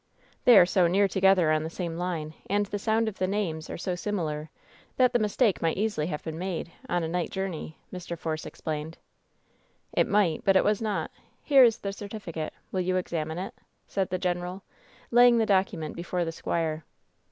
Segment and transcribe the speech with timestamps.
[0.47, 3.69] *^They are so near together on the same line, and the sound of the names
[3.69, 4.49] are so similar,
[4.97, 8.17] that the mistake might easily have been made— on a night journey/' Mr.
[8.17, 8.97] Force explained.
[9.93, 11.11] "It might, but it was not.
[11.43, 12.51] Here is the certificate.
[12.71, 13.53] Will you examine it?"
[13.87, 14.63] said the general,
[15.11, 16.83] laying the docu« ment before the squire.